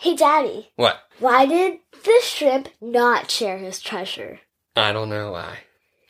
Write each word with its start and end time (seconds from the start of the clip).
Hey, 0.00 0.14
Daddy, 0.14 0.70
What? 0.76 1.00
why 1.18 1.44
did 1.46 1.80
the 2.04 2.20
shrimp 2.22 2.68
not 2.80 3.30
share 3.30 3.58
his 3.58 3.80
treasure? 3.80 4.40
I 4.76 4.92
don't 4.92 5.08
know 5.08 5.32
why. 5.32 5.58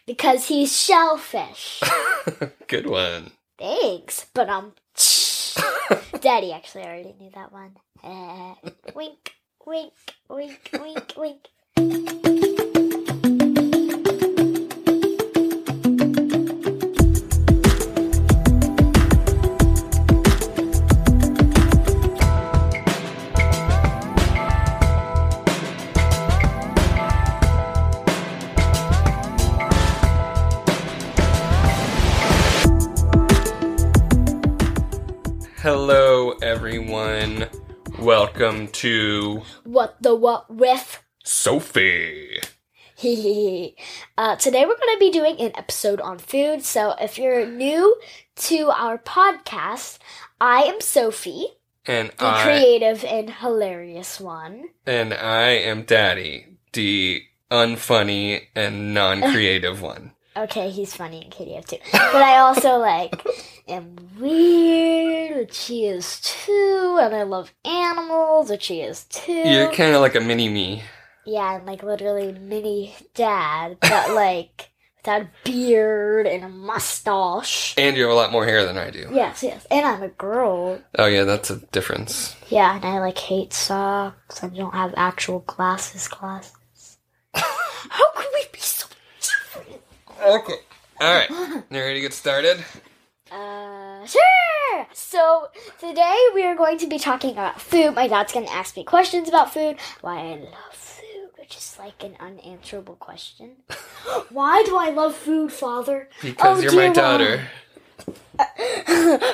Because 0.07 0.49
he's 0.49 0.77
shellfish. 0.77 1.81
Good 2.67 2.87
one. 2.87 3.31
Thanks, 3.59 4.27
but 4.35 4.49
um, 4.51 4.73
Daddy 6.21 6.53
actually 6.53 6.85
already 6.85 7.15
knew 7.19 7.31
that 7.35 7.51
one. 7.53 7.77
Uh, 8.05 8.55
wink, 8.95 9.33
wink, 9.67 9.93
wink, 10.29 10.69
wink, 10.73 11.15
wink. 11.17 12.18
Welcome 38.39 38.69
to 38.69 39.43
What 39.65 39.97
the 40.01 40.15
what 40.15 40.49
with? 40.49 41.03
Sophie. 41.25 42.39
uh, 43.03 44.37
today 44.37 44.65
we're 44.65 44.77
going 44.77 44.95
to 44.95 45.01
be 45.01 45.11
doing 45.11 45.41
an 45.41 45.51
episode 45.57 46.01
on 46.01 46.21
food. 46.21 46.63
So 46.63 46.95
if 47.01 47.19
you're 47.19 47.45
new 47.45 47.97
to 48.37 48.71
our 48.71 48.97
podcast, 48.97 49.99
I 50.41 50.63
am 50.63 50.81
Sophie, 50.81 51.49
And 51.85 52.11
the 52.11 52.27
I 52.27 52.43
creative 52.45 53.05
and 53.05 53.29
hilarious 53.29 54.21
one. 54.21 54.69
and 54.87 55.13
I 55.13 55.49
am 55.49 55.83
Daddy, 55.83 56.59
the 56.75 57.25
unfunny 57.51 58.43
and 58.55 58.95
non-creative 58.95 59.83
one. 59.83 60.13
Okay, 60.45 60.71
he's 60.71 60.95
funny 60.95 61.23
and 61.23 61.35
creative 61.35 61.67
too. 61.67 61.79
But 61.93 62.23
I 62.23 62.39
also 62.39 62.77
like 62.79 63.25
am 63.69 63.97
weird, 64.19 65.37
which 65.37 65.55
she 65.55 65.87
is 65.87 66.21
too, 66.21 66.99
and 67.01 67.15
I 67.15 67.23
love 67.25 67.53
animals, 67.65 68.51
which 68.51 68.65
she 68.65 68.81
is 68.81 69.05
too. 69.05 69.33
You're 69.33 69.73
kind 69.73 69.95
of 69.95 70.01
like 70.01 70.15
a 70.15 70.21
mini 70.21 70.49
me. 70.49 70.83
yeah, 71.27 71.57
and 71.57 71.67
like 71.67 71.83
literally 71.83 72.33
mini 72.33 72.95
dad, 73.15 73.79
but 73.81 74.11
like 74.15 74.71
without 74.99 75.23
a 75.23 75.29
beard 75.45 76.27
and 76.27 76.45
a 76.45 76.49
mustache. 76.49 77.75
And 77.79 77.97
you 77.97 78.03
have 78.03 78.13
a 78.13 78.15
lot 78.15 78.33
more 78.33 78.45
hair 78.45 78.65
than 78.65 78.77
I 78.79 78.91
do. 78.91 79.09
Yes, 79.13 79.43
yes, 79.43 79.67
and 79.71 79.85
I'm 79.87 80.03
a 80.03 80.09
girl. 80.09 80.81
Oh 80.99 81.07
yeah, 81.07 81.25
that's 81.25 81.51
a 81.51 81.57
difference. 81.73 82.37
Yeah, 82.49 82.75
and 82.77 82.85
I 82.85 82.99
like 83.01 83.19
hate 83.19 83.53
socks. 83.53 84.43
I 84.43 84.49
don't 84.49 84.75
have 84.75 84.95
actual 84.97 85.41
glasses. 85.41 86.07
Glasses. 86.09 86.55
How 87.35 88.13
could 88.15 88.27
we 88.35 88.45
be 88.53 88.59
so 88.59 88.87
different? 89.21 89.81
Okay. 90.21 90.55
All 91.01 91.15
right. 91.15 91.31
You 91.31 91.81
ready 91.81 91.95
to 91.95 92.01
get 92.01 92.13
started? 92.13 92.65
Uh, 93.31 94.05
sure. 94.07 94.87
So 94.93 95.49
today 95.79 96.17
we 96.35 96.45
are 96.45 96.57
going 96.57 96.79
to 96.79 96.87
be 96.87 96.99
talking 96.99 97.31
about 97.33 97.61
food. 97.61 97.95
My 97.95 98.09
dad's 98.09 98.33
going 98.33 98.47
to 98.47 98.53
ask 98.53 98.77
me 98.77 98.85
questions 98.85 99.29
about 99.29 99.53
food. 99.53 99.77
Why 100.01 100.19
I 100.19 100.35
love 100.37 100.73
food, 100.73 101.31
which 101.39 101.57
is 101.57 101.77
like 101.79 102.03
an 102.03 102.17
unanswerable 102.19 102.97
question. 102.97 103.57
Why 104.31 104.63
do 104.67 104.77
I 104.77 104.91
love 104.91 105.15
food, 105.15 105.53
Father? 105.53 106.09
Because 106.23 106.59
Oh, 106.59 106.63
you're 106.63 106.73
my 106.73 106.87
dear 106.87 106.95
daughter. 106.95 107.49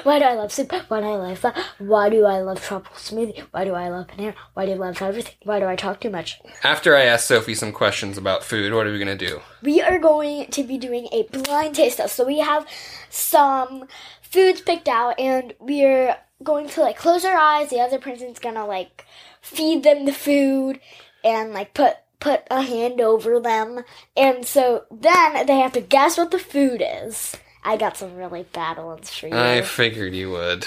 Why 0.05 0.19
do 0.19 0.25
I 0.25 0.34
love 0.34 0.53
soup? 0.53 0.73
Why 0.89 1.01
do 1.01 1.07
I 1.07 1.17
love 1.17 1.41
that? 1.43 1.57
Why 1.79 2.09
do 2.09 2.25
I 2.25 2.41
love 2.41 2.62
tropical 2.62 2.97
smoothie? 2.97 3.41
Why 3.51 3.65
do 3.65 3.75
I 3.75 3.89
love 3.89 4.09
banana? 4.09 4.34
Why 4.55 4.67
do 4.67 4.73
I 4.73 4.77
love 4.77 5.03
everything? 5.03 5.34
Why 5.43 5.61
do 5.61 5.67
I 5.67 5.77
talk 5.77 6.01
too 6.01 6.11
much? 6.11 6.41
After 6.62 6.97
I 6.97 7.03
ask 7.03 7.27
Sophie 7.27 7.55
some 7.55 7.73
questions 7.73 8.17
about 8.17 8.45
food, 8.45 8.73
what 8.73 8.87
are 8.87 8.93
we 8.93 8.98
gonna 8.98 9.17
do? 9.17 9.41
we 9.62 9.81
are 9.81 9.98
going 9.98 10.47
to 10.51 10.62
be 10.62 10.79
doing 10.79 11.09
a 11.12 11.23
blind 11.25 11.75
taste 11.75 11.97
test. 11.99 12.15
So 12.15 12.25
we 12.27 12.38
have 12.38 12.66
some 13.11 13.87
foods 14.22 14.61
picked 14.61 14.88
out, 14.88 15.19
and 15.19 15.55
we're 15.59 16.17
going 16.43 16.69
to 16.71 16.81
like 16.81 16.97
close 16.99 17.25
our 17.25 17.37
eyes. 17.37 17.71
The 17.71 17.81
other 17.81 17.99
person's 17.99 18.38
gonna 18.38 18.67
like 18.67 19.06
feed 19.41 19.83
them 19.83 20.05
the 20.05 20.12
food 20.12 20.81
and 21.25 21.53
like 21.53 21.75
put 21.75 21.97
put 22.21 22.43
a 22.50 22.62
hand 22.62 23.00
over 23.00 23.38
them, 23.41 23.84
and 24.17 24.47
so 24.47 24.84
then 24.91 25.47
they 25.47 25.59
have 25.59 25.72
to 25.72 25.81
guess 25.81 26.17
what 26.17 26.31
the 26.31 26.38
food 26.38 26.83
is. 26.84 27.37
I 27.64 27.76
got 27.78 27.97
some 27.97 28.14
really 28.14 28.42
bad 28.52 28.76
ones 28.78 29.10
for 29.10 29.28
you. 29.28 29.36
I 29.36 29.62
figured 29.62 30.14
you 30.14 30.30
would. 30.30 30.66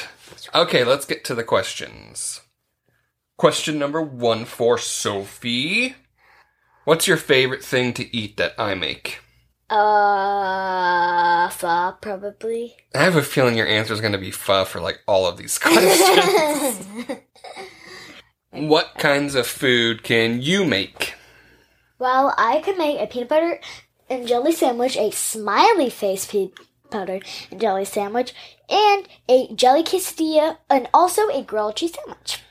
Okay, 0.55 0.83
let's 0.83 1.05
get 1.05 1.23
to 1.25 1.35
the 1.35 1.43
questions. 1.43 2.41
Question 3.37 3.77
number 3.77 4.01
one 4.01 4.45
for 4.45 4.79
Sophie. 4.79 5.95
What's 6.85 7.07
your 7.07 7.17
favorite 7.17 7.63
thing 7.63 7.93
to 7.93 8.15
eat 8.15 8.37
that 8.37 8.53
I 8.57 8.73
make? 8.73 9.19
Uh, 9.69 11.49
pho, 11.49 11.97
probably. 12.01 12.77
I 12.95 13.03
have 13.03 13.15
a 13.15 13.21
feeling 13.21 13.57
your 13.57 13.67
answer 13.67 13.93
is 13.93 14.01
going 14.01 14.13
to 14.13 14.17
be 14.17 14.31
pho 14.31 14.65
for 14.65 14.79
like 14.79 15.01
all 15.07 15.27
of 15.27 15.37
these 15.37 15.57
questions. 15.59 16.87
what 18.51 18.95
kinds 18.97 19.35
of 19.35 19.45
food 19.45 20.01
can 20.01 20.41
you 20.41 20.65
make? 20.65 21.13
Well, 21.99 22.33
I 22.37 22.61
could 22.61 22.77
make 22.77 22.99
a 22.99 23.05
peanut 23.05 23.29
butter 23.29 23.59
and 24.09 24.27
jelly 24.27 24.53
sandwich, 24.53 24.97
a 24.97 25.11
smiley 25.11 25.89
face 25.89 26.25
peanut 26.25 26.53
butter 26.89 27.19
jelly 27.55 27.85
sandwich, 27.85 28.33
and 28.69 29.07
a 29.29 29.53
jelly 29.53 29.83
quesadilla, 29.83 30.57
and 30.69 30.87
also 30.93 31.27
a 31.29 31.43
grilled 31.43 31.75
cheese 31.75 31.93
sandwich. 31.93 32.41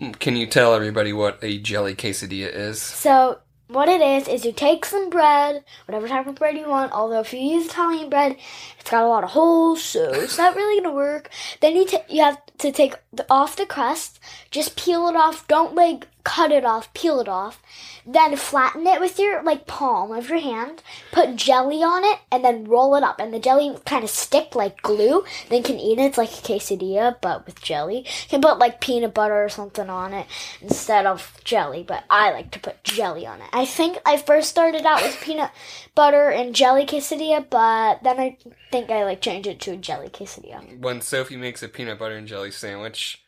Mm, 0.00 0.18
can 0.18 0.36
you 0.36 0.46
tell 0.46 0.74
everybody 0.74 1.12
what 1.12 1.38
a 1.42 1.58
jelly 1.58 1.94
quesadilla 1.94 2.54
is? 2.54 2.80
So, 2.80 3.40
what 3.68 3.88
it 3.88 4.00
is, 4.00 4.28
is 4.28 4.44
you 4.44 4.52
take 4.52 4.84
some 4.84 5.10
bread, 5.10 5.64
whatever 5.86 6.06
type 6.06 6.26
of 6.26 6.36
bread 6.36 6.56
you 6.56 6.68
want, 6.68 6.92
although 6.92 7.20
if 7.20 7.32
you 7.32 7.40
use 7.40 7.66
Italian 7.66 8.08
bread, 8.08 8.36
it's 8.78 8.90
got 8.90 9.02
a 9.02 9.08
lot 9.08 9.24
of 9.24 9.30
holes, 9.30 9.82
so 9.82 10.12
it's 10.12 10.38
not 10.38 10.54
really 10.54 10.80
gonna 10.80 10.94
work. 10.94 11.30
Then 11.60 11.74
you, 11.74 11.86
ta- 11.86 12.04
you 12.08 12.22
have 12.22 12.40
to 12.58 12.70
take 12.70 12.94
the, 13.12 13.26
off 13.28 13.56
the 13.56 13.66
crust, 13.66 14.20
just 14.52 14.76
peel 14.76 15.08
it 15.08 15.16
off, 15.16 15.48
don't 15.48 15.74
like 15.74 16.06
cut 16.26 16.50
it 16.50 16.64
off, 16.64 16.92
peel 16.92 17.20
it 17.20 17.28
off. 17.28 17.62
Then 18.04 18.36
flatten 18.36 18.84
it 18.86 19.00
with 19.00 19.16
your 19.16 19.44
like 19.44 19.66
palm 19.66 20.10
of 20.10 20.28
your 20.28 20.40
hand, 20.40 20.82
put 21.12 21.36
jelly 21.36 21.84
on 21.84 22.04
it, 22.04 22.18
and 22.32 22.44
then 22.44 22.64
roll 22.64 22.96
it 22.96 23.04
up. 23.04 23.20
And 23.20 23.32
the 23.32 23.38
jelly 23.38 23.76
kind 23.86 24.02
of 24.02 24.10
stick 24.10 24.56
like 24.56 24.82
glue. 24.82 25.24
Then 25.48 25.62
can 25.62 25.78
eat 25.78 25.98
it. 25.98 26.02
It's 26.02 26.18
like 26.18 26.30
a 26.30 26.42
quesadilla, 26.42 27.16
but 27.20 27.46
with 27.46 27.62
jelly. 27.62 27.98
You 27.98 28.28
can 28.28 28.40
put 28.42 28.58
like 28.58 28.80
peanut 28.80 29.14
butter 29.14 29.44
or 29.44 29.48
something 29.48 29.88
on 29.88 30.12
it 30.12 30.26
instead 30.60 31.06
of 31.06 31.32
jelly, 31.44 31.84
but 31.86 32.04
I 32.10 32.32
like 32.32 32.50
to 32.52 32.60
put 32.60 32.82
jelly 32.82 33.24
on 33.24 33.40
it. 33.40 33.48
I 33.52 33.64
think 33.64 33.98
I 34.04 34.16
first 34.16 34.50
started 34.50 34.84
out 34.84 35.02
with 35.02 35.20
peanut 35.20 35.52
butter 35.94 36.28
and 36.28 36.56
jelly 36.56 36.86
quesadilla, 36.86 37.48
but 37.48 38.02
then 38.02 38.18
I 38.18 38.36
think 38.72 38.90
I 38.90 39.04
like 39.04 39.20
changed 39.20 39.48
it 39.48 39.60
to 39.60 39.72
a 39.72 39.76
jelly 39.76 40.08
quesadilla. 40.08 40.80
When 40.80 41.00
Sophie 41.00 41.36
makes 41.36 41.62
a 41.62 41.68
peanut 41.68 42.00
butter 42.00 42.16
and 42.16 42.26
jelly 42.26 42.50
sandwich, 42.50 43.24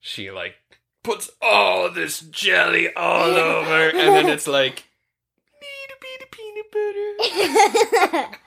she 0.00 0.32
like 0.32 0.56
puts 1.04 1.30
all 1.40 1.90
this 1.90 2.20
jelly 2.20 2.92
all 2.94 3.30
over, 3.30 3.90
and 3.90 4.16
then 4.16 4.28
it's 4.28 4.48
like 4.48 4.84
need 5.60 5.90
a 5.92 5.98
bit 6.00 6.22
of 6.22 6.30
peanut 6.32 6.70
butter. 8.20 8.38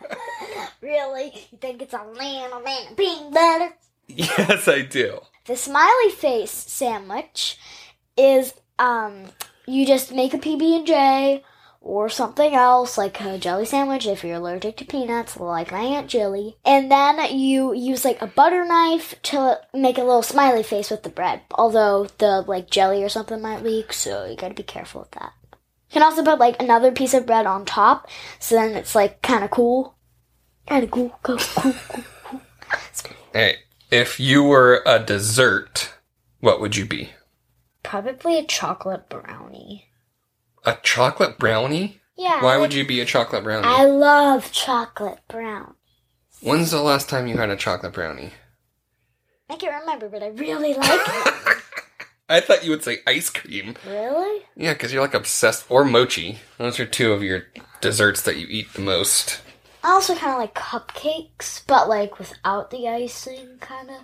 really? 0.81 1.31
You 1.51 1.57
think 1.59 1.81
it's 1.81 1.93
a 1.93 2.03
little 2.03 2.59
man 2.61 2.89
of 2.89 2.97
peanut 2.97 3.33
butter? 3.33 3.73
yes, 4.07 4.67
I 4.67 4.81
do. 4.81 5.21
The 5.45 5.55
smiley 5.55 6.11
face 6.11 6.51
sandwich 6.51 7.57
is 8.17 8.53
um 8.79 9.27
you 9.65 9.85
just 9.85 10.11
make 10.11 10.33
a 10.33 10.37
PB 10.37 10.77
and 10.77 10.87
J 10.87 11.43
or 11.81 12.09
something 12.09 12.53
else 12.53 12.97
like 12.97 13.21
a 13.21 13.37
jelly 13.37 13.65
sandwich 13.65 14.05
if 14.05 14.23
you're 14.23 14.35
allergic 14.35 14.77
to 14.77 14.85
peanuts 14.85 15.37
like 15.37 15.71
my 15.71 15.79
aunt 15.79 16.07
Jilly. 16.07 16.57
And 16.65 16.91
then 16.91 17.37
you 17.37 17.73
use 17.73 18.03
like 18.03 18.21
a 18.21 18.27
butter 18.27 18.65
knife 18.65 19.15
to 19.23 19.59
make 19.73 19.97
a 19.97 20.03
little 20.03 20.23
smiley 20.23 20.63
face 20.63 20.91
with 20.91 21.03
the 21.03 21.09
bread. 21.09 21.41
Although 21.51 22.07
the 22.17 22.41
like 22.41 22.69
jelly 22.69 23.03
or 23.03 23.09
something 23.09 23.41
might 23.41 23.63
leak, 23.63 23.93
so 23.93 24.25
you 24.25 24.35
got 24.35 24.49
to 24.49 24.53
be 24.53 24.63
careful 24.63 25.01
with 25.01 25.11
that. 25.11 25.33
You 25.89 25.93
can 25.93 26.03
also 26.03 26.23
put 26.23 26.39
like 26.39 26.61
another 26.61 26.91
piece 26.91 27.13
of 27.13 27.25
bread 27.25 27.45
on 27.45 27.65
top, 27.65 28.09
so 28.39 28.55
then 28.55 28.75
it's 28.75 28.95
like 28.95 29.21
kind 29.21 29.43
of 29.43 29.51
cool. 29.51 29.95
Kind 30.67 30.83
of 30.83 30.91
cool, 30.91 31.17
cool, 31.23 31.37
cool, 31.37 31.73
cool, 31.73 32.01
cool. 32.23 32.41
Hey, 33.31 33.57
if 33.89 34.19
you 34.19 34.43
were 34.43 34.83
a 34.85 34.99
dessert, 34.99 35.93
what 36.41 36.59
would 36.59 36.75
you 36.75 36.85
be? 36.85 37.11
Probably 37.83 38.37
a 38.37 38.43
chocolate 38.43 39.07
brownie. 39.07 39.86
A 40.67 40.77
chocolate 40.83 41.37
brownie? 41.37 42.01
Yeah. 42.17 42.43
Why 42.43 42.57
would 42.57 42.73
you 42.73 42.85
be 42.85 42.99
a 42.99 43.05
chocolate 43.05 43.45
brownie? 43.45 43.65
I 43.65 43.85
love 43.85 44.51
chocolate 44.51 45.21
brown. 45.29 45.75
When's 46.41 46.71
the 46.71 46.81
last 46.81 47.07
time 47.07 47.25
you 47.25 47.37
had 47.37 47.49
a 47.49 47.55
chocolate 47.55 47.93
brownie? 47.93 48.33
I 49.49 49.55
can't 49.55 49.79
remember, 49.79 50.09
but 50.09 50.21
I 50.21 50.27
really 50.27 50.73
like 50.73 50.89
it. 50.91 51.57
I 52.29 52.41
thought 52.41 52.65
you 52.65 52.71
would 52.71 52.83
say 52.83 52.97
ice 53.07 53.29
cream. 53.29 53.75
really? 53.87 54.43
Yeah, 54.57 54.73
because 54.73 54.91
you're 54.91 55.01
like 55.01 55.13
obsessed. 55.13 55.63
Or 55.69 55.85
mochi. 55.85 56.39
Those 56.57 56.81
are 56.81 56.85
two 56.85 57.13
of 57.13 57.23
your 57.23 57.43
desserts 57.79 58.23
that 58.23 58.35
you 58.35 58.45
eat 58.49 58.73
the 58.73 58.81
most. 58.81 59.39
I 59.85 59.91
also 59.91 60.15
kind 60.15 60.33
of 60.33 60.39
like 60.39 60.53
cupcakes, 60.53 61.65
but 61.65 61.87
like 61.87 62.19
without 62.19 62.71
the 62.71 62.89
icing, 62.89 63.57
kind 63.61 63.89
of. 63.89 63.95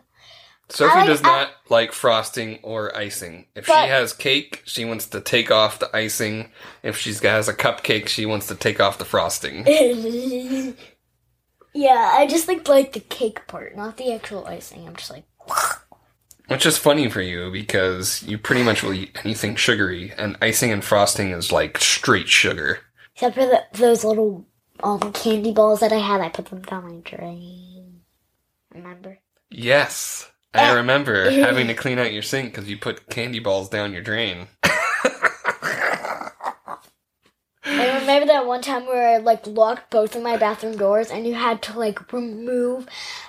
Sophie 0.69 0.95
like- 0.95 1.07
does 1.07 1.21
I- 1.23 1.27
not 1.27 1.51
like 1.69 1.91
frosting 1.91 2.59
or 2.63 2.95
icing. 2.95 3.47
If 3.55 3.67
But- 3.67 3.83
she 3.83 3.89
has 3.89 4.13
cake, 4.13 4.61
she 4.65 4.85
wants 4.85 5.05
to 5.07 5.21
take 5.21 5.51
off 5.51 5.79
the 5.79 5.95
icing. 5.95 6.51
If 6.81 6.97
she 6.97 7.13
has 7.13 7.47
a 7.47 7.53
cupcake, 7.53 8.07
she 8.07 8.25
wants 8.25 8.47
to 8.47 8.55
take 8.55 8.79
off 8.79 8.97
the 8.97 9.05
frosting. 9.05 9.65
yeah, 11.73 12.11
I 12.15 12.27
just 12.27 12.47
like 12.47 12.67
like 12.67 12.93
the 12.93 12.99
cake 12.99 13.45
part, 13.47 13.75
not 13.75 13.97
the 13.97 14.13
actual 14.13 14.45
icing. 14.45 14.87
I'm 14.87 14.95
just 14.95 15.11
like, 15.11 15.25
Which 16.47 16.65
is 16.65 16.77
funny 16.77 17.09
for 17.09 17.21
you 17.21 17.51
because 17.51 18.21
you 18.23 18.37
pretty 18.37 18.63
much 18.63 18.83
will 18.83 18.93
eat 18.93 19.17
anything 19.23 19.55
sugary, 19.55 20.11
and 20.17 20.37
icing 20.41 20.71
and 20.71 20.83
frosting 20.83 21.31
is 21.31 21.51
like 21.51 21.77
straight 21.77 22.27
sugar. 22.29 22.79
except 23.15 23.35
for 23.35 23.45
the, 23.45 23.63
those 23.73 24.03
little 24.03 24.45
um 24.83 25.11
candy 25.13 25.51
balls 25.53 25.79
that 25.79 25.91
I 25.93 25.97
had, 25.99 26.19
I 26.21 26.29
put 26.29 26.45
them 26.47 26.61
down 26.61 26.85
my 26.87 26.99
drain. 27.01 28.01
Remember? 28.73 29.19
Yes. 29.49 30.29
I 30.53 30.73
remember 30.73 31.29
having 31.31 31.67
to 31.67 31.73
clean 31.73 31.99
out 31.99 32.13
your 32.13 32.21
sink 32.23 32.51
because 32.53 32.69
you 32.69 32.77
put 32.77 33.09
candy 33.09 33.39
balls 33.39 33.69
down 33.69 33.93
your 33.93 34.01
drain. 34.01 34.47
I 37.65 37.99
remember 37.99 38.27
that 38.27 38.45
one 38.45 38.61
time 38.61 38.85
where 38.85 39.15
I 39.15 39.17
like 39.17 39.47
locked 39.47 39.89
both 39.89 40.15
of 40.15 40.21
my 40.21 40.35
bathroom 40.35 40.75
doors 40.75 41.09
and 41.09 41.25
you 41.25 41.33
had 41.33 41.61
to 41.63 41.79
like 41.79 42.11
remove 42.11 42.87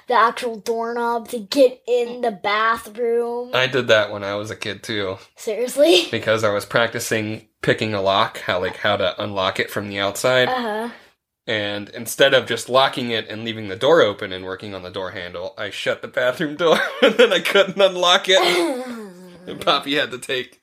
the 0.08 0.14
actual 0.14 0.56
doorknob 0.56 1.28
to 1.28 1.38
get 1.38 1.80
in 1.86 2.20
the 2.20 2.32
bathroom. 2.32 3.52
I 3.54 3.68
did 3.68 3.86
that 3.88 4.10
when 4.10 4.24
I 4.24 4.34
was 4.34 4.50
a 4.50 4.56
kid 4.56 4.82
too 4.82 5.18
Seriously? 5.36 6.08
because 6.10 6.42
I 6.42 6.52
was 6.52 6.66
practicing 6.66 7.46
picking 7.62 7.94
a 7.94 8.02
lock, 8.02 8.38
how 8.40 8.60
like 8.60 8.78
how 8.78 8.96
to 8.96 9.22
unlock 9.22 9.60
it 9.60 9.70
from 9.70 9.88
the 9.88 10.00
outside. 10.00 10.48
Uh 10.48 10.60
huh. 10.60 10.90
And 11.46 11.90
instead 11.90 12.32
of 12.32 12.46
just 12.46 12.68
locking 12.68 13.10
it 13.10 13.28
and 13.28 13.44
leaving 13.44 13.68
the 13.68 13.76
door 13.76 14.00
open 14.00 14.32
and 14.32 14.44
working 14.44 14.74
on 14.74 14.82
the 14.82 14.90
door 14.90 15.10
handle, 15.10 15.54
I 15.58 15.70
shut 15.70 16.00
the 16.00 16.08
bathroom 16.08 16.56
door 16.56 16.78
and 17.02 17.14
then 17.14 17.32
I 17.32 17.40
couldn't 17.40 17.80
unlock 17.80 18.26
it. 18.28 18.38
And 19.46 19.60
Poppy 19.60 19.96
had 19.96 20.10
to 20.10 20.18
take 20.18 20.62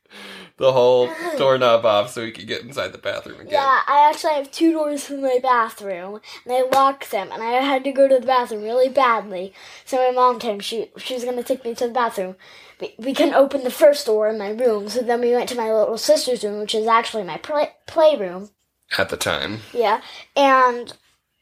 the 0.58 0.72
whole 0.72 1.10
doorknob 1.38 1.86
off 1.86 2.12
so 2.12 2.24
he 2.24 2.32
could 2.32 2.48
get 2.48 2.62
inside 2.62 2.90
the 2.90 2.98
bathroom 2.98 3.40
again. 3.42 3.54
Yeah, 3.54 3.80
I 3.88 4.10
actually 4.10 4.34
have 4.34 4.52
two 4.52 4.72
doors 4.72 5.10
in 5.10 5.22
my 5.22 5.40
bathroom, 5.42 6.22
and 6.46 6.54
I 6.54 6.62
locked 6.72 7.10
them, 7.12 7.32
and 7.32 7.42
I 7.42 7.52
had 7.54 7.84
to 7.84 7.92
go 7.92 8.08
to 8.08 8.20
the 8.20 8.26
bathroom 8.26 8.64
really 8.64 8.90
badly. 8.90 9.54
So 9.86 9.98
my 9.98 10.12
mom 10.12 10.40
came. 10.40 10.60
She 10.60 10.92
she 10.98 11.16
was 11.16 11.26
gonna 11.26 11.44
take 11.44 11.66
me 11.66 11.74
to 11.76 11.88
the 11.88 11.94
bathroom. 11.94 12.36
We, 12.80 12.94
we 12.98 13.14
couldn't 13.14 13.34
open 13.34 13.64
the 13.64 13.72
first 13.72 14.06
door 14.06 14.30
in 14.30 14.38
my 14.38 14.50
room, 14.50 14.88
so 14.90 15.02
then 15.02 15.22
we 15.22 15.32
went 15.32 15.50
to 15.50 15.58
my 15.58 15.72
little 15.72 15.98
sister's 15.98 16.44
room, 16.44 16.60
which 16.60 16.76
is 16.76 16.88
actually 16.88 17.24
my 17.24 17.38
play, 17.38 17.72
playroom. 17.88 18.50
At 18.98 19.10
the 19.10 19.18
time. 19.18 19.60
Yeah, 19.74 20.02
and 20.36 20.94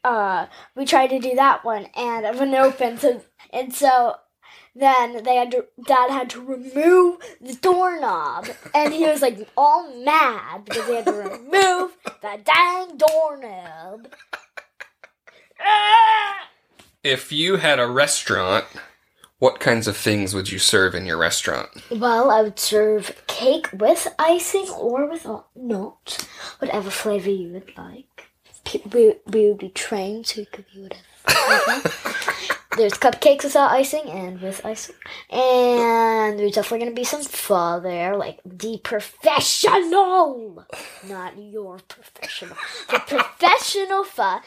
uh, 0.04 0.46
we 0.76 0.84
tried 0.84 1.08
to 1.08 1.18
do 1.18 1.34
that 1.34 1.64
one, 1.64 1.86
and 1.96 2.24
it 2.24 2.34
wouldn't 2.34 2.54
open. 2.56 2.98
So 2.98 3.22
and 3.52 3.74
so 3.74 4.16
then 4.74 5.22
they 5.24 5.36
had 5.36 5.50
to. 5.52 5.66
Dad 5.86 6.10
had 6.10 6.30
to 6.30 6.40
remove 6.40 7.18
the 7.40 7.54
doorknob, 7.60 8.48
and 8.74 8.94
he 8.94 9.04
was 9.04 9.22
like 9.22 9.48
all 9.56 9.92
mad 10.04 10.64
because 10.64 10.86
he 10.86 10.94
had 10.94 11.06
to 11.06 11.12
remove 11.12 11.96
the 12.22 12.40
dang 12.44 12.96
doorknob. 12.96 14.08
If 17.02 17.32
you 17.32 17.56
had 17.56 17.78
a 17.78 17.86
restaurant, 17.86 18.66
what 19.38 19.58
kinds 19.58 19.88
of 19.88 19.96
things 19.96 20.34
would 20.34 20.52
you 20.52 20.58
serve 20.58 20.94
in 20.94 21.06
your 21.06 21.16
restaurant? 21.16 21.70
Well, 21.90 22.30
I 22.30 22.42
would 22.42 22.58
serve 22.58 23.22
cake 23.26 23.70
with 23.72 24.06
icing 24.18 24.68
or 24.68 25.08
with 25.08 25.26
not, 25.56 26.28
whatever 26.60 26.90
flavor 26.90 27.30
you 27.30 27.48
would 27.48 27.76
like. 27.76 28.30
We, 28.92 29.14
we 29.26 29.48
would 29.48 29.58
be 29.58 29.70
trained 29.70 30.26
to 30.26 30.46
give 30.52 30.66
you 30.72 30.82
whatever. 30.82 31.90
There's 32.76 32.92
cupcakes 32.92 33.44
without 33.44 33.72
icing 33.72 34.08
and 34.08 34.40
with 34.40 34.64
icing. 34.64 34.94
And 35.28 36.38
there's 36.38 36.52
definitely 36.52 36.78
going 36.78 36.92
to 36.92 37.00
be 37.00 37.04
some 37.04 37.22
pho 37.22 37.80
there, 37.80 38.16
like 38.16 38.38
the 38.44 38.78
professional, 38.78 40.64
not 41.08 41.36
your 41.36 41.78
professional. 41.88 42.56
The 42.88 43.00
professional 43.00 44.04
pho. 44.04 44.38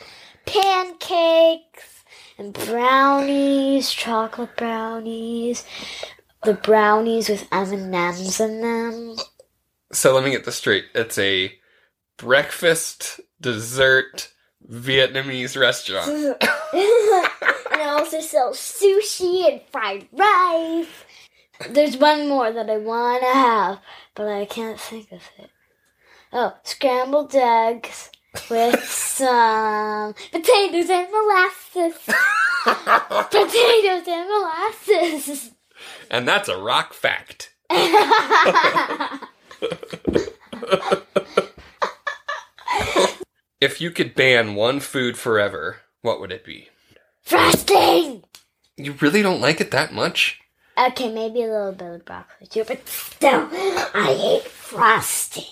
Pancakes 0.45 2.05
and 2.37 2.53
brownies, 2.53 3.91
chocolate 3.91 4.55
brownies, 4.55 5.65
the 6.43 6.53
brownies 6.53 7.29
with 7.29 7.47
M&Ms 7.51 8.39
in 8.39 8.61
them. 8.61 9.15
So 9.91 10.13
let 10.15 10.23
me 10.23 10.31
get 10.31 10.45
this 10.45 10.55
straight. 10.55 10.85
It's 10.95 11.17
a 11.17 11.53
breakfast, 12.23 13.19
dessert, 13.41 14.31
Vietnamese 14.69 15.59
restaurant. 15.59 16.07
and 16.09 16.37
I 16.71 17.89
also 17.89 18.21
sell 18.21 18.53
sushi 18.53 19.51
and 19.51 19.61
fried 19.71 20.07
rice. 20.13 20.87
There's 21.69 21.97
one 21.97 22.29
more 22.29 22.51
that 22.51 22.69
I 22.69 22.77
want 22.77 23.23
to 23.23 23.33
have, 23.33 23.79
but 24.15 24.27
I 24.27 24.45
can't 24.45 24.79
think 24.79 25.11
of 25.11 25.21
it. 25.37 25.49
Oh, 26.31 26.55
scrambled 26.63 27.35
eggs 27.35 28.09
with 28.49 28.83
some 28.85 30.13
potatoes 30.31 30.89
and 30.89 31.07
molasses. 31.11 31.99
potatoes 32.65 34.07
and 34.07 34.29
molasses. 34.29 35.51
And 36.09 36.27
that's 36.27 36.47
a 36.47 36.57
rock 36.57 36.93
fact. 36.93 37.53
If 43.63 43.79
you 43.79 43.91
could 43.91 44.13
ban 44.13 44.55
one 44.55 44.81
food 44.81 45.17
forever, 45.17 45.77
what 46.01 46.19
would 46.19 46.33
it 46.33 46.43
be? 46.43 46.67
Frosting! 47.21 48.25
You 48.75 48.91
really 48.99 49.21
don't 49.21 49.39
like 49.39 49.61
it 49.61 49.71
that 49.71 49.93
much? 49.93 50.41
Okay, 50.77 51.09
maybe 51.09 51.43
a 51.43 51.47
little 51.47 51.71
bit 51.71 51.93
of 51.93 52.03
broccoli 52.03 52.47
too, 52.47 52.65
but 52.67 52.85
still, 52.85 53.47
I 53.53 54.17
hate 54.19 54.43
frosting. 54.51 55.45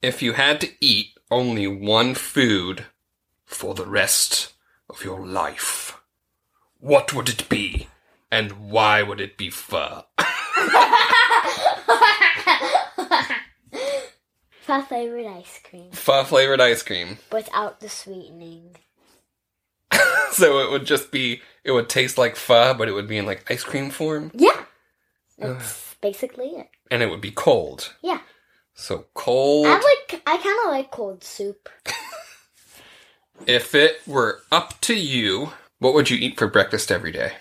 If 0.00 0.22
you 0.22 0.32
had 0.32 0.58
to 0.62 0.70
eat 0.80 1.08
only 1.30 1.66
one 1.66 2.14
food 2.14 2.86
for 3.44 3.74
the 3.74 3.84
rest 3.84 4.54
of 4.88 5.04
your 5.04 5.20
life, 5.20 6.00
what 6.80 7.12
would 7.12 7.28
it 7.28 7.46
be? 7.50 7.88
And 8.30 8.70
why 8.70 9.02
would 9.02 9.20
it 9.20 9.36
be 9.36 9.50
pho? 9.50 10.04
My 14.72 14.80
favorite 14.80 15.26
ice 15.26 15.60
cream 15.62 15.90
Pho 15.90 16.24
flavored 16.24 16.58
ice 16.58 16.82
cream. 16.82 17.18
without 17.30 17.80
the 17.80 17.90
sweetening. 17.90 18.74
So 20.30 20.60
it 20.60 20.70
would 20.70 20.86
just 20.86 21.10
be, 21.10 21.42
it 21.62 21.72
would 21.72 21.90
taste 21.90 22.16
like 22.16 22.36
pho, 22.36 22.72
but 22.72 22.88
it 22.88 22.92
would 22.92 23.06
be 23.06 23.18
in 23.18 23.26
like 23.26 23.44
ice 23.50 23.64
cream 23.64 23.90
form. 23.90 24.30
Yeah, 24.32 24.64
that's 25.36 25.94
basically 26.00 26.46
it. 26.46 26.70
And 26.90 27.02
it 27.02 27.10
would 27.10 27.20
be 27.20 27.32
cold. 27.32 27.92
Yeah, 28.00 28.20
So 28.72 29.04
cold. 29.12 29.66
I 29.66 29.74
like. 29.74 30.22
I 30.26 30.38
kind 30.38 30.58
of 30.64 30.70
like 30.70 30.90
cold 30.90 31.22
soup. 31.22 31.68
If 33.46 33.74
it 33.74 34.00
were 34.06 34.40
up 34.50 34.80
to 34.82 34.94
you, 34.94 35.52
what 35.80 35.92
would 35.92 36.08
you 36.08 36.16
eat 36.16 36.38
for 36.38 36.46
breakfast 36.46 36.90
every 36.90 37.12
day? 37.12 37.32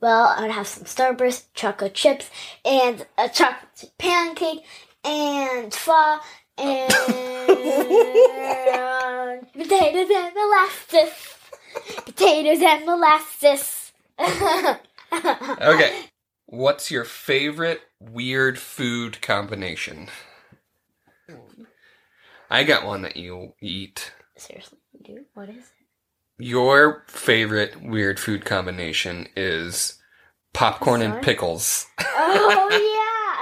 Well, 0.00 0.32
I'd 0.38 0.52
have 0.52 0.68
some 0.68 0.84
Starburst, 0.84 1.46
chocolate 1.54 1.94
chips, 1.94 2.30
and 2.64 3.04
a 3.18 3.28
chocolate 3.28 3.90
pancake, 3.98 4.60
and 5.04 5.72
pho, 5.72 6.18
and 6.58 6.90
potatoes 9.52 10.10
and 10.14 10.34
molasses. 10.34 11.34
Potatoes 12.04 12.62
and 12.62 12.84
molasses. 12.86 13.92
Okay. 15.10 16.04
What's 16.44 16.90
your 16.90 17.04
favorite 17.04 17.80
weird 17.98 18.58
food 18.58 19.22
combination? 19.22 20.10
I 22.50 22.64
got 22.64 22.84
one 22.84 23.00
that 23.02 23.16
you 23.16 23.54
eat. 23.60 24.12
Seriously, 24.36 24.78
you 24.92 25.00
do? 25.02 25.24
What 25.34 25.48
is 25.50 25.56
it? 25.56 25.64
Your 26.44 27.04
favorite 27.08 27.82
weird 27.82 28.20
food 28.20 28.44
combination 28.44 29.28
is 29.36 29.98
popcorn 30.54 31.02
and 31.02 31.20
pickles. 31.22 31.86
Oh 32.00 32.68
yeah, 32.70 32.78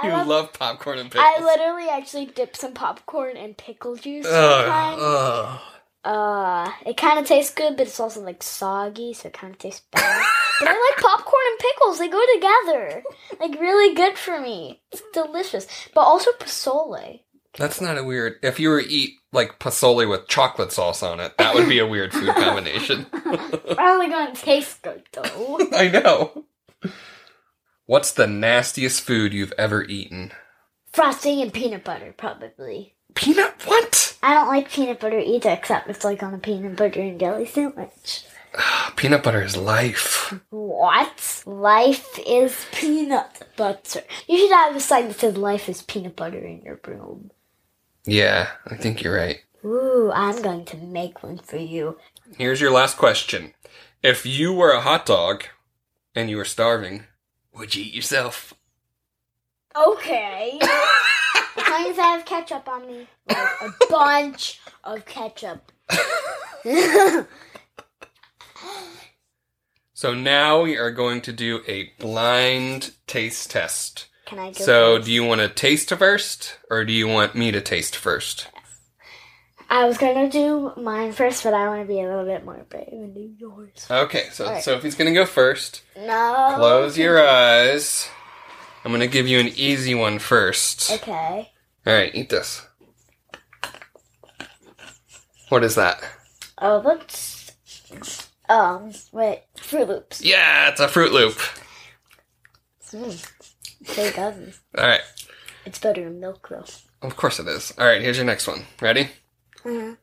I 0.03 0.09
love. 0.09 0.27
love 0.27 0.53
popcorn 0.53 0.99
and 0.99 1.11
pickles. 1.11 1.27
I 1.27 1.43
literally 1.43 1.89
actually 1.89 2.25
dip 2.27 2.55
some 2.55 2.73
popcorn 2.73 3.37
in 3.37 3.53
pickle 3.53 3.95
juice 3.95 4.25
sometimes. 4.25 5.01
ugh. 5.01 5.59
Uh, 6.03 6.71
it 6.85 6.95
kind 6.95 7.19
of 7.19 7.25
tastes 7.25 7.53
good, 7.53 7.75
but 7.75 7.85
it's 7.87 7.99
also 7.99 8.21
like 8.21 8.41
soggy, 8.41 9.13
so 9.13 9.27
it 9.27 9.33
kind 9.33 9.51
of 9.51 9.59
tastes 9.59 9.81
bad. 9.91 10.23
but 10.59 10.69
I 10.69 10.71
like 10.91 11.03
popcorn 11.03 11.43
and 11.49 11.59
pickles; 11.59 11.99
they 11.99 12.07
go 12.07 12.21
together. 12.35 13.03
Like 13.41 13.59
really 13.59 13.93
good 13.93 14.17
for 14.17 14.39
me. 14.39 14.81
It's 14.91 15.01
delicious, 15.13 15.67
but 15.93 16.01
also 16.01 16.31
pozole. 16.39 17.19
That's 17.57 17.81
not 17.81 17.97
a 17.97 18.03
weird. 18.03 18.35
If 18.41 18.59
you 18.59 18.69
were 18.69 18.81
to 18.81 18.87
eat 18.89 19.15
like 19.33 19.59
pozole 19.59 20.07
with 20.09 20.27
chocolate 20.29 20.71
sauce 20.71 21.03
on 21.03 21.19
it, 21.19 21.37
that 21.39 21.55
would 21.55 21.67
be 21.67 21.79
a 21.79 21.87
weird 21.87 22.13
food 22.13 22.29
combination. 22.35 23.05
Probably 23.05 24.07
gonna 24.07 24.33
taste 24.35 24.81
good 24.83 25.03
though. 25.11 25.59
I 25.73 25.89
know. 25.89 26.45
What's 27.87 28.11
the 28.11 28.27
nastiest 28.27 28.99
food 28.99 29.33
you've 29.33 29.53
ever 29.57 29.81
eaten? 29.85 30.33
Frosting 30.91 31.41
and 31.41 31.53
peanut 31.53 31.85
butter, 31.85 32.13
probably. 32.17 32.95
Peanut 33.15 33.65
what? 33.65 34.17
I 34.21 34.33
don't 34.33 34.49
like 34.49 34.69
peanut 34.69 34.99
butter 34.99 35.19
either, 35.19 35.51
except 35.51 35.89
it's 35.89 36.03
like 36.03 36.21
on 36.21 36.33
a 36.33 36.37
peanut 36.37 36.75
butter 36.75 36.99
and 36.99 37.17
jelly 37.17 37.45
sandwich. 37.45 38.25
Ah, 38.57 38.91
peanut 38.97 39.23
butter 39.23 39.41
is 39.41 39.55
life. 39.55 40.37
What? 40.49 41.43
Life 41.45 42.19
is 42.27 42.65
peanut 42.73 43.47
butter. 43.55 44.01
You 44.27 44.37
should 44.37 44.51
have 44.51 44.75
a 44.75 44.81
sign 44.81 45.07
that 45.07 45.21
says 45.21 45.37
life 45.37 45.69
is 45.69 45.81
peanut 45.81 46.17
butter 46.17 46.39
in 46.39 46.63
your 46.63 46.81
room. 46.85 47.31
Yeah, 48.03 48.49
I 48.65 48.75
think 48.75 49.01
you're 49.01 49.15
right. 49.15 49.39
Ooh, 49.63 50.11
I'm 50.13 50.41
going 50.41 50.65
to 50.65 50.77
make 50.77 51.23
one 51.23 51.37
for 51.37 51.55
you. 51.55 51.97
Here's 52.37 52.59
your 52.59 52.71
last 52.71 52.97
question. 52.97 53.53
If 54.03 54.25
you 54.25 54.51
were 54.51 54.71
a 54.71 54.81
hot 54.81 55.05
dog 55.05 55.45
and 56.13 56.29
you 56.29 56.35
were 56.35 56.43
starving, 56.43 57.05
would 57.57 57.75
you 57.75 57.83
eat 57.83 57.93
yourself? 57.93 58.53
Okay. 59.75 60.57
as 60.61 61.69
long 61.69 61.89
as 61.91 61.99
I 61.99 62.07
have 62.15 62.25
ketchup 62.25 62.67
on 62.67 62.87
me. 62.87 63.07
Like 63.29 63.47
a 63.61 63.69
bunch 63.89 64.59
of 64.83 65.05
ketchup. 65.05 65.71
So 69.97 70.13
now 70.13 70.61
we 70.61 70.77
are 70.77 70.91
going 70.91 71.21
to 71.21 71.33
do 71.33 71.61
a 71.67 71.91
blind 71.97 72.91
taste 73.07 73.49
test. 73.49 74.05
Can 74.27 74.37
I 74.37 74.51
go 74.51 74.63
So, 74.63 74.95
first? 74.97 75.07
do 75.07 75.11
you 75.11 75.23
want 75.23 75.41
to 75.41 75.49
taste 75.49 75.89
first, 75.89 76.59
or 76.69 76.85
do 76.85 76.93
you 76.93 77.07
want 77.07 77.33
me 77.33 77.51
to 77.51 77.61
taste 77.61 77.95
first? 77.95 78.47
I 79.69 79.85
was 79.85 79.97
gonna 79.97 80.29
do 80.29 80.71
mine 80.77 81.11
first, 81.11 81.43
but 81.43 81.53
I 81.53 81.67
want 81.67 81.81
to 81.81 81.87
be 81.87 81.99
a 82.01 82.07
little 82.07 82.25
bit 82.25 82.45
more 82.45 82.65
brave 82.69 82.87
and 82.91 83.13
do 83.13 83.33
yours. 83.37 83.85
Okay, 83.91 84.27
so 84.31 84.45
Alright. 84.45 84.63
Sophie's 84.63 84.95
gonna 84.95 85.13
go 85.13 85.25
first. 85.25 85.81
No. 85.97 86.53
Close 86.55 86.97
your 86.97 87.25
eyes. 87.27 88.09
I'm 88.85 88.91
gonna 88.91 89.07
give 89.07 89.27
you 89.27 89.39
an 89.39 89.49
easy 89.49 89.93
one 89.93 90.19
first. 90.19 90.91
Okay. 90.91 91.51
All 91.85 91.93
right, 91.93 92.13
eat 92.15 92.29
this. 92.29 92.65
What 95.49 95.63
is 95.63 95.75
that? 95.75 96.01
Oh, 96.57 96.81
that's 96.81 97.51
um. 98.49 98.91
Wait, 99.11 99.43
Froot 99.57 99.87
Loops. 99.87 100.21
Yeah, 100.21 100.69
it's 100.69 100.79
a 100.79 100.87
Froot 100.87 101.11
Loop. 101.11 101.37
Mm. 102.91 103.31
Say 103.85 104.11
doesn't. 104.13 104.57
All 104.77 104.87
right, 104.87 105.01
It's 105.65 105.79
better 105.79 106.03
than 106.05 106.19
milk 106.21 106.47
though. 106.49 106.63
of 107.01 107.15
course 107.17 107.39
it 107.39 107.47
is. 107.47 107.73
All 107.77 107.85
right, 107.85 108.01
here's 108.01 108.17
your 108.17 108.25
next 108.25 108.47
one. 108.47 108.65
Ready? 108.81 109.09
Uh-huh. 109.65 109.95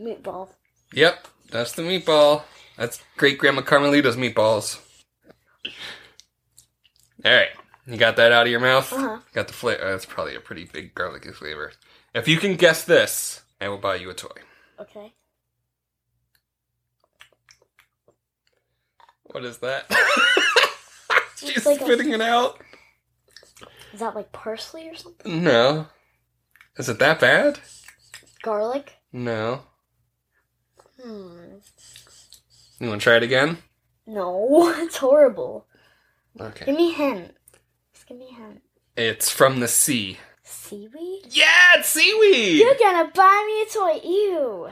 Meatball. 0.00 0.48
Yep, 0.92 1.28
that's 1.50 1.72
the 1.72 1.82
meatball. 1.82 2.42
That's 2.76 3.02
great 3.16 3.38
grandma 3.38 3.62
Carmelita's 3.62 4.16
meatballs. 4.16 4.78
All 7.24 7.32
right, 7.32 7.48
you 7.86 7.96
got 7.96 8.16
that 8.16 8.32
out 8.32 8.46
of 8.46 8.50
your 8.50 8.60
mouth. 8.60 8.92
Uh-huh. 8.92 9.18
Got 9.32 9.46
the 9.46 9.52
flavor. 9.52 9.90
that's 9.90 10.04
probably 10.06 10.34
a 10.34 10.40
pretty 10.40 10.64
big 10.64 10.94
garlicky 10.94 11.30
flavor. 11.32 11.72
If 12.14 12.26
you 12.28 12.38
can 12.38 12.56
guess 12.56 12.84
this, 12.84 13.42
I 13.60 13.68
will 13.68 13.78
buy 13.78 13.96
you 13.96 14.10
a 14.10 14.14
toy. 14.14 14.28
Okay. 14.80 15.12
What 19.26 19.44
is 19.44 19.58
that? 19.58 19.86
She's 21.36 21.58
It's 21.58 21.66
like 21.66 21.80
a- 21.80 21.84
spitting 21.84 22.10
it 22.12 22.20
out. 22.20 22.60
Is 23.92 24.00
that 24.00 24.14
like 24.14 24.32
parsley 24.32 24.88
or 24.88 24.94
something? 24.96 25.42
No. 25.44 25.86
Is 26.76 26.88
it 26.88 26.98
that 27.00 27.20
bad? 27.20 27.58
Garlic? 28.42 28.94
No. 29.12 29.62
Hmm. 31.00 31.56
You 32.80 32.88
want 32.88 33.00
to 33.00 33.04
try 33.04 33.16
it 33.16 33.22
again? 33.22 33.58
No, 34.06 34.72
it's 34.76 34.96
horrible. 34.96 35.66
Okay. 36.40 36.64
Give 36.66 36.76
me 36.76 36.90
a 36.92 36.94
hint. 36.94 37.34
Just 37.92 38.06
give 38.06 38.18
me 38.18 38.28
a 38.30 38.34
hint. 38.34 38.62
It's 38.96 39.30
from 39.30 39.60
the 39.60 39.68
sea. 39.68 40.18
Seaweed? 40.42 41.26
Yeah, 41.30 41.76
it's 41.78 41.88
seaweed. 41.90 42.58
You're 42.58 42.74
gonna 42.74 43.10
buy 43.14 43.44
me 43.46 43.62
a 43.62 43.66
toy. 43.66 44.00
Ew. 44.08 44.68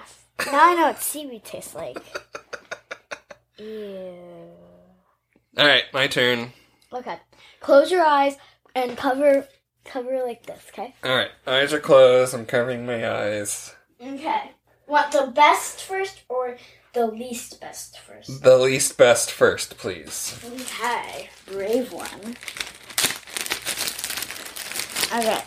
Now 0.47 0.71
I 0.71 0.75
know 0.75 0.87
what 0.89 1.03
seaweed 1.03 1.45
tastes 1.45 1.75
like. 1.75 1.99
Ew. 3.59 4.15
All 5.59 5.67
right, 5.67 5.85
my 5.93 6.07
turn. 6.07 6.53
Okay. 6.93 7.19
Close 7.61 7.91
your 7.91 8.03
eyes 8.03 8.37
and 8.75 8.97
cover 8.97 9.47
cover 9.85 10.23
like 10.25 10.47
this, 10.47 10.67
okay? 10.73 10.95
All 11.05 11.15
right, 11.17 11.31
eyes 11.47 11.73
are 11.73 11.81
closed. 11.81 12.35
I'm 12.35 12.47
covering 12.47 12.87
my 12.87 13.09
eyes. 13.11 13.75
Okay. 14.01 14.53
Want 14.87 15.13
the 15.13 15.33
best 15.35 15.83
first 15.83 16.23
or 16.29 16.57
the 16.95 17.07
least 17.07 17.61
best 17.61 17.99
first? 17.99 18.43
The 18.43 18.59
least 18.59 18.99
best 18.99 19.31
first, 19.31 19.79
please. 19.79 20.39
Okay. 20.45 21.31
Brave 21.47 21.93
one. 21.93 22.37
Okay. 25.13 25.43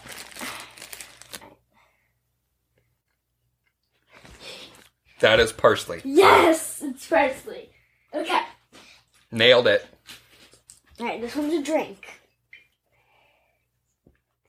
That 5.20 5.40
is 5.40 5.54
parsley. 5.54 6.02
Yes! 6.04 6.82
It's 6.84 7.08
parsley. 7.08 7.70
Okay. 8.14 8.42
Nailed 9.32 9.68
it. 9.68 9.86
Alright, 11.00 11.22
this 11.22 11.36
one's 11.36 11.54
a 11.54 11.62
drink. 11.64 12.23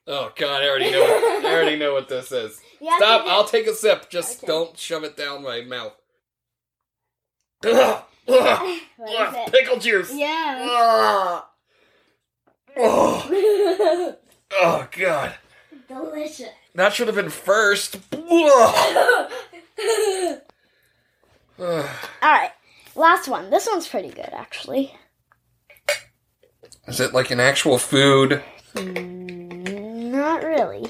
Oh 0.07 0.33
God, 0.37 0.63
I 0.63 0.69
already 0.69 0.91
know. 0.91 1.01
What, 1.01 1.45
I 1.47 1.55
already 1.55 1.77
know 1.77 1.93
what 1.95 2.09
this 2.09 2.31
is. 2.33 2.61
Yeah, 2.81 2.99
Stop! 2.99 3.23
okay. 3.23 3.31
I'll 3.31 3.45
take 3.47 3.67
a 3.67 3.73
sip. 3.75 4.11
Just 4.11 4.39
Okay. 4.39 4.47
don't 4.47 4.77
shove 4.77 5.05
it 5.05 5.17
down 5.17 5.43
my 5.43 5.63
mouth. 5.63 5.95
Ugh, 7.65 8.03
ugh, 8.29 8.79
ugh, 9.09 9.37
pickle 9.51 9.79
juice. 9.79 10.13
Yeah. 10.15 11.41
Oh, 12.77 13.23
oh 14.53 14.89
God. 14.99 15.35
Delicious. 15.89 16.51
That 16.75 16.93
should 16.93 17.07
have 17.07 17.17
been 17.17 17.31
first. 17.31 17.97
Ugh. 18.13 19.31
Alright, 22.23 22.51
last 22.95 23.29
one. 23.29 23.49
This 23.49 23.67
one's 23.67 23.89
pretty 23.89 24.11
good, 24.11 24.31
actually. 24.33 24.95
Is 26.87 27.01
it 27.01 27.15
like 27.15 27.31
an 27.31 27.41
actual 27.41 27.79
food? 27.79 28.43
Mm, 28.75 29.44
really. 30.55 30.89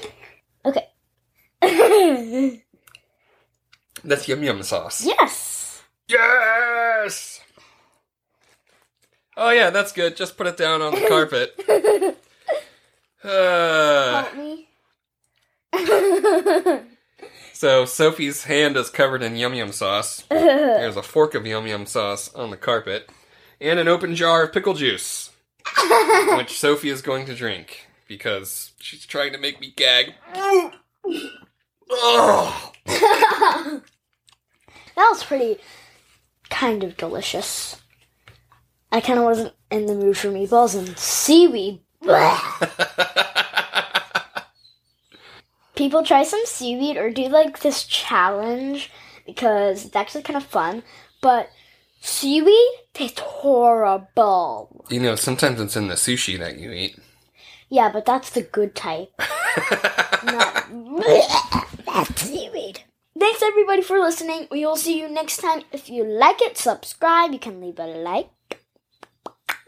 Okay. 0.65 2.61
That's 4.03 4.27
yum 4.27 4.43
yum 4.43 4.61
sauce. 4.63 5.03
yes! 5.05 5.83
Yes. 6.07 7.41
Oh 9.35 9.49
yeah, 9.49 9.69
that's 9.71 9.91
good. 9.91 10.15
Just 10.15 10.37
put 10.37 10.47
it 10.47 10.57
down 10.57 10.81
on 10.81 10.93
the 10.93 11.07
carpet. 11.07 11.55
Uh, 13.23 14.23
Help 14.23 14.35
me. 14.37 14.67
so 17.53 17.85
Sophie's 17.85 18.43
hand 18.43 18.77
is 18.77 18.89
covered 18.89 19.23
in 19.23 19.35
yum 19.35 19.55
yum 19.55 19.71
sauce. 19.71 20.23
There's 20.29 20.95
a 20.95 21.03
fork 21.03 21.33
of 21.33 21.45
yum 21.45 21.65
yum 21.67 21.85
sauce 21.85 22.33
on 22.33 22.51
the 22.51 22.57
carpet, 22.57 23.09
and 23.59 23.79
an 23.79 23.87
open 23.87 24.15
jar 24.15 24.43
of 24.43 24.53
pickle 24.53 24.75
juice, 24.75 25.31
which 26.37 26.57
Sophie 26.57 26.89
is 26.89 27.01
going 27.01 27.25
to 27.25 27.35
drink 27.35 27.87
because 28.07 28.71
she's 28.79 29.05
trying 29.05 29.31
to 29.33 29.37
make 29.37 29.59
me 29.59 29.73
gag. 29.75 30.13
That 34.95 35.09
was 35.09 35.23
pretty 35.25 35.57
kind 36.49 36.83
of 36.83 36.95
delicious. 36.97 37.81
I 38.91 39.01
kind 39.01 39.19
of 39.19 39.25
wasn't 39.25 39.53
in 39.69 39.87
the 39.87 39.95
mood 39.95 40.17
for 40.17 40.29
meatballs 40.29 40.75
and 40.75 40.97
seaweed. 40.97 41.81
People 45.75 46.03
try 46.05 46.23
some 46.23 46.45
seaweed 46.45 46.95
or 46.95 47.09
do 47.09 47.27
like 47.27 47.59
this 47.59 47.83
challenge 47.83 48.89
because 49.25 49.83
it's 49.85 49.95
actually 49.95 50.23
kind 50.23 50.37
of 50.37 50.45
fun. 50.45 50.83
But 51.21 51.49
seaweed 51.99 52.71
tastes 52.93 53.19
horrible. 53.19 54.85
you 54.89 55.01
know, 55.01 55.15
sometimes 55.15 55.59
it's 55.59 55.75
in 55.75 55.89
the 55.89 55.95
sushi 55.95 56.39
that 56.39 56.57
you 56.57 56.71
eat. 56.71 56.97
Yeah, 57.75 57.89
but 57.91 58.05
that's 58.05 58.29
the 58.29 58.41
good 58.41 58.73
type. 58.73 59.11
Not 60.23 60.65
that's 61.85 62.21
seaweed. 62.21 62.83
Thanks 63.19 63.43
everybody 63.43 63.81
for 63.81 63.99
listening. 63.99 64.47
We 64.49 64.65
will 64.65 64.77
see 64.77 64.97
you 64.97 65.09
next 65.09 65.41
time. 65.41 65.63
If 65.73 65.89
you 65.89 66.05
like 66.05 66.41
it, 66.41 66.57
subscribe. 66.57 67.33
You 67.33 67.39
can 67.39 67.59
leave 67.59 67.77
a 67.77 67.85
like. 67.85 68.29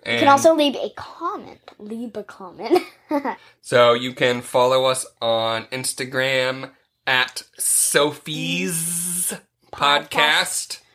You 0.05 0.19
can 0.19 0.29
also 0.29 0.55
leave 0.55 0.75
a 0.75 0.89
comment. 0.95 1.59
Leave 1.79 2.15
a 2.15 2.23
comment. 2.23 2.81
so 3.61 3.93
you 3.93 4.13
can 4.13 4.39
follow 4.39 4.85
us 4.85 5.05
on 5.21 5.65
Instagram 5.65 6.71
at 7.05 7.43
Sophie's 7.57 9.33
Podcast. 9.73 10.79
dot 10.79 10.86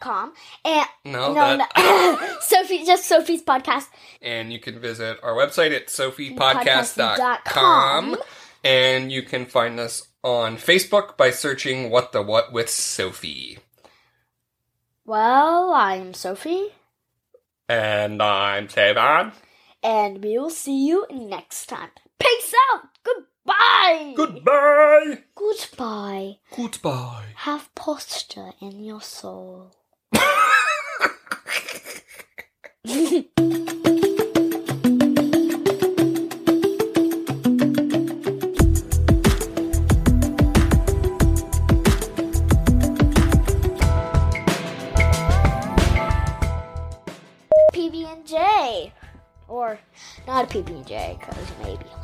com 0.00 0.32
and 0.64 0.86
No, 1.04 1.32
no, 1.32 1.56
that. 1.56 1.70
no. 1.76 2.18
Sophie 2.40 2.84
just 2.84 3.06
Sophie's 3.06 3.42
podcast. 3.42 3.88
And 4.20 4.52
you 4.52 4.60
can 4.60 4.80
visit 4.80 5.18
our 5.22 5.32
website 5.34 5.74
at 5.74 5.86
Podcast.com. 5.88 6.12
sophiepodcast.com. 6.12 8.16
And 8.64 9.10
you 9.10 9.22
can 9.22 9.46
find 9.46 9.80
us 9.80 10.06
on 10.22 10.56
Facebook 10.56 11.16
by 11.16 11.30
searching 11.30 11.90
What 11.90 12.12
the 12.12 12.22
What 12.22 12.52
with 12.52 12.70
Sophie. 12.70 13.58
Well, 15.04 15.72
I'm 15.72 16.14
Sophie, 16.14 16.68
And 17.68 18.22
I'm 18.22 18.68
Savon. 18.68 19.32
and 19.82 20.22
we 20.22 20.38
will 20.38 20.50
see 20.50 20.86
you 20.86 21.06
next 21.10 21.66
time. 21.66 21.90
Peace 22.20 22.54
out. 22.72 22.82
Goodbye. 23.46 24.14
Goodbye. 24.14 24.14
Goodbye. 24.16 25.18
Goodbye. 25.34 26.36
Goodbye. 26.56 27.24
Have 27.36 27.74
posture 27.74 28.52
in 28.60 28.84
your 28.84 29.00
soul. 29.00 29.72
PB 47.74 48.06
and 48.06 48.26
J, 48.26 48.92
or 49.48 49.78
not 50.26 50.44
a 50.44 50.46
PB 50.48 50.68
and 50.68 50.86
J 50.86 51.16
because 51.18 51.36
you 51.66 52.01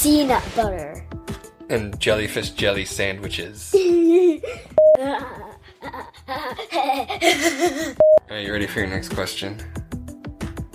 Sea 0.00 0.24
nut 0.24 0.42
butter. 0.56 1.04
And 1.68 2.00
jellyfish 2.00 2.52
jelly 2.52 2.86
sandwiches. 2.86 3.70
Are 3.76 3.78
you 8.38 8.50
ready 8.50 8.66
for 8.66 8.80
your 8.80 8.88
next 8.88 9.10
question? 9.10 9.60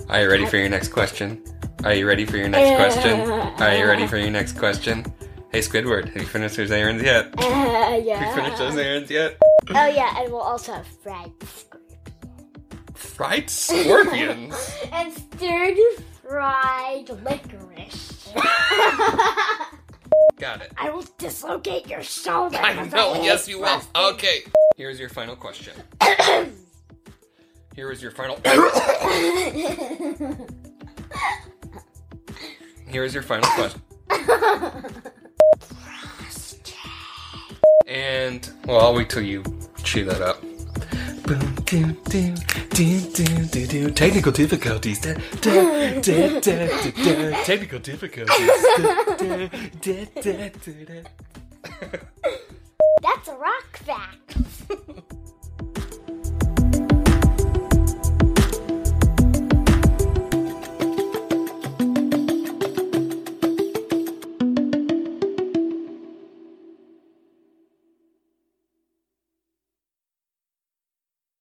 Are 0.08 0.22
you 0.22 0.30
ready 0.30 0.46
for 0.46 0.58
your 0.58 0.68
next 0.68 0.92
question? 0.92 1.42
Are 1.82 1.92
you 1.92 2.06
ready 2.06 2.24
for 2.24 2.36
your 2.36 2.48
next 2.48 2.76
question? 2.76 3.28
Are 3.28 3.76
you 3.76 3.84
ready 3.86 4.06
for 4.06 4.16
your 4.16 4.30
next 4.30 4.56
question? 4.60 5.04
Hey 5.50 5.58
Squidward, 5.58 6.06
have 6.12 6.22
you 6.22 6.28
finished 6.28 6.56
those 6.56 6.70
errands 6.70 7.02
yet? 7.02 7.34
Uh, 7.38 8.00
Have 8.00 8.04
you 8.04 8.32
finished 8.32 8.58
those 8.58 8.76
errands 8.76 9.10
yet? 9.10 9.36
Oh 9.70 9.86
yeah, 9.88 10.22
and 10.22 10.30
we'll 10.30 10.40
also 10.40 10.74
have 10.74 10.86
fried 11.02 11.32
scorpion. 11.42 11.98
Fried 12.94 13.50
scorpions. 13.50 14.72
and 14.92 15.12
stirred 15.12 15.78
fried 16.22 17.08
licorice. 17.24 18.15
Got 20.38 20.60
it. 20.62 20.72
I 20.76 20.90
will 20.90 21.04
dislocate 21.18 21.86
your 21.88 22.02
shoulder. 22.02 22.58
I 22.58 22.74
know, 22.86 23.14
hate 23.14 23.24
yes 23.24 23.48
you 23.48 23.60
will. 23.60 23.80
Okay. 23.94 24.40
Here's 24.76 25.00
your 25.00 25.08
final 25.08 25.34
question. 25.36 25.72
Here 27.74 27.90
is 27.90 28.02
your 28.02 28.10
final 28.10 28.36
Here 32.88 33.04
is 33.04 33.14
your 33.14 33.22
final 33.22 33.48
question. 33.50 33.82
And 37.86 38.50
well, 38.66 38.80
I'll 38.80 38.94
wait 38.94 39.08
till 39.08 39.22
you 39.22 39.42
chew 39.82 40.04
that 40.04 40.20
up. 40.20 40.42
Boom, 41.22 41.54
doo, 41.64 41.92
doo, 42.08 42.34
Technical 42.76 44.32
difficulties. 44.32 45.00
Technical 47.46 47.78
difficulties. 47.78 48.50
That's 53.00 53.28
a 53.28 53.36
rock 53.36 53.78
fact. 53.78 54.36